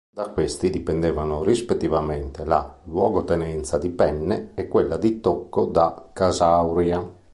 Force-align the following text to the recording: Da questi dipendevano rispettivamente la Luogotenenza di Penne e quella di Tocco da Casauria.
Da 0.11 0.29
questi 0.31 0.71
dipendevano 0.71 1.43
rispettivamente 1.43 2.43
la 2.43 2.75
Luogotenenza 2.85 3.77
di 3.77 3.91
Penne 3.91 4.49
e 4.55 4.67
quella 4.67 4.97
di 4.97 5.19
Tocco 5.19 5.65
da 5.65 6.09
Casauria. 6.11 7.07